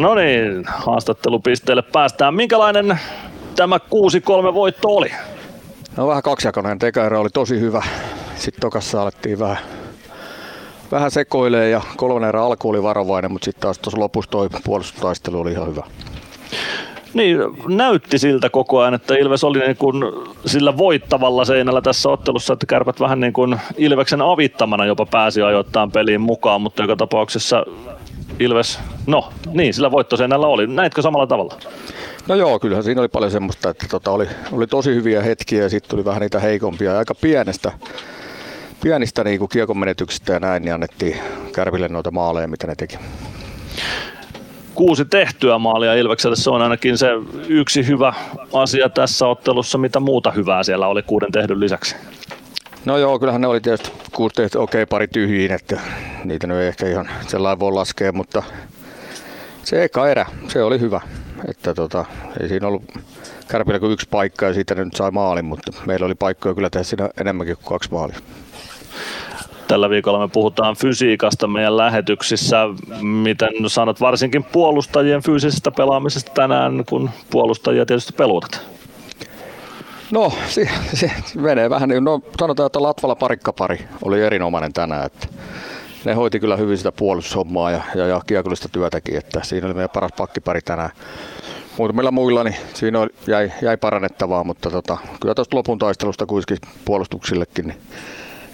No 0.00 0.14
niin, 0.14 0.64
haastattelupisteelle 0.66 1.82
päästään. 1.82 2.34
Minkälainen 2.34 3.00
tämä 3.56 3.76
6-3 4.50 4.54
voitto 4.54 4.88
oli? 4.88 5.12
No 5.96 6.06
vähän 6.06 6.22
kaksijakoinen. 6.22 6.78
Tekaerä 6.78 7.20
oli 7.20 7.28
tosi 7.30 7.60
hyvä. 7.60 7.82
Sitten 8.36 8.60
tokassa 8.60 9.02
alettiin 9.02 9.38
vähän, 9.38 9.58
vähän 10.92 11.10
sekoilee 11.10 11.70
ja 11.70 11.80
kolmannen 11.96 12.28
erä 12.28 12.42
alku 12.42 12.68
oli 12.68 12.82
varovainen, 12.82 13.32
mutta 13.32 13.44
sitten 13.44 13.62
taas 13.62 13.78
tuossa 13.78 14.00
lopussa 14.00 14.30
toi 14.30 14.48
puolustustaistelu 14.64 15.40
oli 15.40 15.52
ihan 15.52 15.68
hyvä. 15.68 15.82
Niin, 17.14 17.38
näytti 17.68 18.18
siltä 18.18 18.50
koko 18.50 18.80
ajan, 18.80 18.94
että 18.94 19.14
Ilves 19.14 19.44
oli 19.44 19.58
niin 19.58 19.76
kuin 19.76 20.04
sillä 20.46 20.76
voittavalla 20.76 21.44
seinällä 21.44 21.80
tässä 21.80 22.08
ottelussa, 22.08 22.52
että 22.52 22.66
kärpät 22.66 23.00
vähän 23.00 23.20
niin 23.20 23.32
kuin 23.32 23.60
Ilveksen 23.76 24.22
avittamana 24.22 24.86
jopa 24.86 25.06
pääsi 25.06 25.42
ajoittain 25.42 25.90
peliin 25.90 26.20
mukaan, 26.20 26.60
mutta 26.60 26.82
joka 26.82 26.96
tapauksessa 26.96 27.64
Ilves, 28.40 28.78
no 29.06 29.32
niin, 29.52 29.74
sillä 29.74 29.90
voittoseinällä 29.90 30.46
oli. 30.46 30.66
Näitkö 30.66 31.02
samalla 31.02 31.26
tavalla? 31.26 31.54
No 32.28 32.34
joo, 32.34 32.58
kyllähän 32.58 32.84
siinä 32.84 33.00
oli 33.00 33.08
paljon 33.08 33.30
semmoista, 33.30 33.70
että 33.70 33.86
tota 33.90 34.10
oli, 34.10 34.26
oli 34.52 34.66
tosi 34.66 34.94
hyviä 34.94 35.22
hetkiä 35.22 35.62
ja 35.62 35.68
sitten 35.68 35.90
tuli 35.90 36.04
vähän 36.04 36.20
niitä 36.20 36.40
heikompia 36.40 36.92
ja 36.92 36.98
aika 36.98 37.14
pienestä, 37.14 37.72
pienistä 38.82 39.24
niin 39.24 39.38
kuin 39.38 39.48
kiekon 39.48 39.78
menetyksistä 39.78 40.32
ja 40.32 40.40
näin, 40.40 40.62
niin 40.62 40.74
annettiin 40.74 41.16
Kärpille 41.52 41.88
noita 41.88 42.10
maaleja, 42.10 42.48
mitä 42.48 42.66
ne 42.66 42.74
teki 42.74 42.98
kuusi 44.74 45.04
tehtyä 45.04 45.58
maalia 45.58 45.94
Ilvekselle. 45.94 46.36
Se 46.36 46.50
on 46.50 46.62
ainakin 46.62 46.98
se 46.98 47.08
yksi 47.48 47.86
hyvä 47.86 48.14
asia 48.52 48.88
tässä 48.88 49.26
ottelussa. 49.26 49.78
Mitä 49.78 50.00
muuta 50.00 50.30
hyvää 50.30 50.62
siellä 50.62 50.86
oli 50.86 51.02
kuuden 51.02 51.32
tehdyn 51.32 51.60
lisäksi? 51.60 51.96
No 52.84 52.98
joo, 52.98 53.18
kyllähän 53.18 53.40
ne 53.40 53.46
oli 53.46 53.60
tietysti 53.60 53.92
kuusi 54.12 54.34
tehty, 54.34 54.58
okei 54.58 54.82
okay, 54.82 54.86
pari 54.86 55.08
tyhjiin, 55.08 55.52
että 55.52 55.80
niitä 56.24 56.46
nyt 56.46 56.56
ei 56.56 56.68
ehkä 56.68 56.88
ihan 56.88 57.10
sellainen 57.26 57.60
voi 57.60 57.72
laskea, 57.72 58.12
mutta 58.12 58.42
se 59.64 59.84
eka 59.84 60.08
erä, 60.08 60.26
se 60.48 60.62
oli 60.62 60.80
hyvä. 60.80 61.00
Että 61.48 61.74
tota, 61.74 62.04
ei 62.40 62.48
siinä 62.48 62.66
ollut 62.66 62.82
Kärpillä 63.48 63.78
kuin 63.78 63.92
yksi 63.92 64.08
paikka 64.10 64.46
ja 64.46 64.54
siitä 64.54 64.74
ne 64.74 64.84
nyt 64.84 64.94
sai 64.96 65.10
maalin, 65.10 65.44
mutta 65.44 65.72
meillä 65.86 66.06
oli 66.06 66.14
paikkoja 66.14 66.54
kyllä 66.54 66.70
tehdä 66.70 66.84
siinä 66.84 67.08
enemmänkin 67.20 67.56
kuin 67.56 67.64
kaksi 67.64 67.90
maalia. 67.92 68.18
Tällä 69.68 69.90
viikolla 69.90 70.18
me 70.18 70.28
puhutaan 70.28 70.76
fysiikasta 70.76 71.46
meidän 71.46 71.76
lähetyksissä. 71.76 72.56
Miten 73.02 73.50
sanot 73.66 74.00
varsinkin 74.00 74.44
puolustajien 74.44 75.22
fyysisestä 75.22 75.70
pelaamisesta 75.70 76.32
tänään, 76.32 76.84
kun 76.88 77.10
puolustajia 77.30 77.86
tietysti 77.86 78.12
peluutat? 78.12 78.79
No, 80.12 80.32
se, 80.46 80.68
se 80.94 81.10
menee 81.34 81.70
vähän 81.70 81.88
niin, 81.88 82.04
no 82.04 82.20
sanotaan, 82.40 82.66
että 82.66 82.82
Latvala 82.82 83.14
parikkapari 83.14 83.88
oli 84.02 84.22
erinomainen 84.22 84.72
tänään, 84.72 85.06
että 85.06 85.26
ne 86.04 86.14
hoiti 86.14 86.40
kyllä 86.40 86.56
hyvin 86.56 86.78
sitä 86.78 86.92
puolustushommaa 86.92 87.70
ja, 87.70 87.82
ja, 87.94 88.06
ja 88.06 88.20
kiekollista 88.26 88.68
työtäkin, 88.68 89.16
että 89.16 89.40
siinä 89.42 89.66
oli 89.66 89.74
meidän 89.74 89.90
paras 89.90 90.12
pakkipari 90.16 90.60
tänään. 90.62 90.90
Muutamilla 91.78 92.10
muilla 92.10 92.44
niin 92.44 92.56
siinä 92.74 93.00
oli, 93.00 93.10
jäi, 93.26 93.52
jäi 93.62 93.76
parannettavaa, 93.76 94.44
mutta 94.44 94.70
tota, 94.70 94.98
kyllä 95.20 95.34
tuosta 95.34 95.56
lopun 95.56 95.78
taistelusta 95.78 96.26
kuitenkin 96.26 96.70
puolustuksillekin 96.84 97.66
niin 97.66 97.78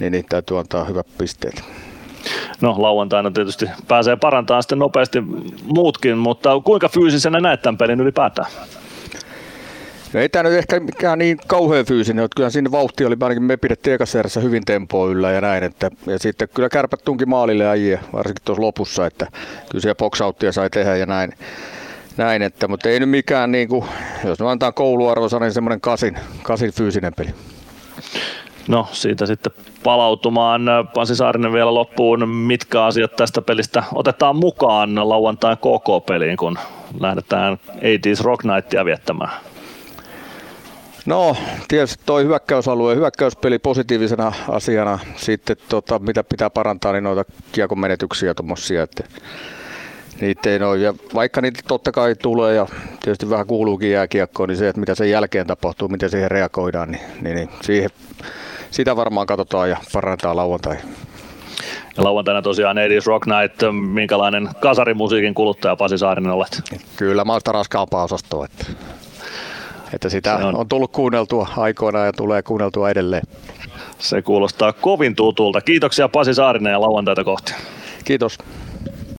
niin, 0.00 0.12
niin 0.12 0.24
täytyy 0.28 0.58
antaa 0.58 0.84
hyvät 0.84 1.06
pisteet. 1.18 1.64
No 2.60 2.74
lauantaina 2.78 3.30
tietysti 3.30 3.66
pääsee 3.88 4.16
parantamaan 4.16 4.62
sitten 4.62 4.78
nopeasti 4.78 5.18
muutkin, 5.64 6.18
mutta 6.18 6.60
kuinka 6.64 6.88
fyysisenä 6.88 7.40
näet 7.40 7.62
tämän 7.62 7.78
pelin 7.78 8.00
ylipäätään? 8.00 8.50
No 10.12 10.20
ei 10.20 10.28
tämä 10.28 10.42
nyt 10.42 10.58
ehkä 10.58 10.80
mikään 10.80 11.18
niin 11.18 11.38
kauhean 11.46 11.84
fyysinen, 11.84 12.24
että 12.24 12.36
kyllä 12.36 12.50
siinä 12.50 12.70
vauhti 12.70 13.04
oli, 13.04 13.16
ainakin 13.20 13.42
me 13.42 13.56
pidettiin 13.56 13.94
ekassa 13.94 14.40
hyvin 14.42 14.64
tempoa 14.64 15.08
yllä 15.08 15.32
ja 15.32 15.40
näin, 15.40 15.64
että, 15.64 15.90
ja 16.06 16.18
sitten 16.18 16.48
kyllä 16.54 16.68
kärpät 16.68 17.00
tunki 17.04 17.26
maalille 17.26 17.66
äijä, 17.66 18.00
varsinkin 18.12 18.44
tuossa 18.44 18.62
lopussa, 18.62 19.06
että 19.06 19.26
kyllä 19.70 19.82
siellä 19.82 19.94
boxouttia 19.94 20.52
sai 20.52 20.70
tehdä 20.70 20.96
ja 20.96 21.06
näin, 21.06 21.32
näin 22.16 22.42
että, 22.42 22.68
mutta 22.68 22.88
ei 22.88 23.00
nyt 23.00 23.10
mikään 23.10 23.52
niin 23.52 23.68
kuin, 23.68 23.84
jos 24.24 24.40
me 24.40 24.50
antaa 24.50 24.72
kouluarvosana, 24.72 25.46
niin 25.46 25.52
semmoinen 25.52 25.80
kasin, 25.80 26.18
kasin 26.42 26.72
fyysinen 26.72 27.12
peli. 27.16 27.30
No 28.68 28.88
siitä 28.92 29.26
sitten 29.26 29.52
palautumaan. 29.82 30.62
Pasi 30.94 31.16
Saarinen 31.16 31.52
vielä 31.52 31.74
loppuun. 31.74 32.28
Mitkä 32.28 32.84
asiat 32.84 33.16
tästä 33.16 33.42
pelistä 33.42 33.84
otetaan 33.94 34.36
mukaan 34.36 35.08
lauantain 35.08 35.56
KK-peliin, 35.56 36.36
kun 36.36 36.58
lähdetään 37.00 37.58
80s 37.68 38.24
Rock 38.24 38.44
Nightia 38.44 38.84
viettämään? 38.84 39.30
No, 41.08 41.36
tietysti 41.68 42.02
tuo 42.06 42.18
hyökkäysalue, 42.18 42.94
hyökkäyspeli 42.94 43.58
positiivisena 43.58 44.32
asiana. 44.48 44.98
Sitten 45.16 45.56
tota, 45.68 45.98
mitä 45.98 46.24
pitää 46.24 46.50
parantaa, 46.50 46.92
niin 46.92 47.04
noita 47.04 47.24
kiekon 47.52 47.78
menetyksiä 47.78 48.34
tuommoisia, 48.34 48.82
että 48.82 49.04
niitä 50.20 50.50
ei 50.50 50.62
ole. 50.62 50.78
Ja 50.78 50.94
vaikka 51.14 51.40
niitä 51.40 51.60
totta 51.68 51.92
kai 51.92 52.14
tulee 52.14 52.54
ja 52.54 52.66
tietysti 53.02 53.30
vähän 53.30 53.46
kuuluukin 53.46 53.90
jääkiekkoon, 53.90 54.48
niin 54.48 54.56
se, 54.56 54.68
että 54.68 54.80
mitä 54.80 54.94
sen 54.94 55.10
jälkeen 55.10 55.46
tapahtuu, 55.46 55.88
miten 55.88 56.10
siihen 56.10 56.30
reagoidaan, 56.30 56.90
niin, 56.90 57.02
niin, 57.20 57.36
niin 57.36 57.48
siihen 57.62 57.90
sitä 58.70 58.96
varmaan 58.96 59.26
katsotaan 59.26 59.70
ja 59.70 59.76
parantaa 59.92 60.36
lauantai. 60.36 60.76
Ja 61.96 62.04
lauantaina 62.04 62.42
tosiaan 62.42 62.78
Edis 62.78 63.06
Rock 63.06 63.26
Night, 63.26 63.62
minkälainen 63.92 64.48
kasarimusiikin 64.60 65.34
kuluttaja 65.34 65.76
Pasi 65.76 65.98
Saarinen 65.98 66.32
olet? 66.32 66.62
Kyllä 66.96 67.24
mä 67.24 67.32
oon 67.32 67.40
sitä 67.40 67.52
raskaampaa 67.52 68.04
osastoa, 68.04 68.44
että, 68.44 68.64
että 69.94 70.08
sitä 70.08 70.36
on. 70.36 70.56
on 70.56 70.68
tullut 70.68 70.92
kuunneltua 70.92 71.48
aikoinaan 71.56 72.06
ja 72.06 72.12
tulee 72.12 72.42
kuunneltua 72.42 72.90
edelleen. 72.90 73.22
Se 73.98 74.22
kuulostaa 74.22 74.72
kovin 74.72 75.14
tutulta. 75.14 75.60
Kiitoksia 75.60 76.08
Pasi 76.08 76.34
Saarinen 76.34 76.70
ja 76.70 76.80
lauantaita 76.80 77.24
kohti. 77.24 77.54
Kiitos. 78.04 78.38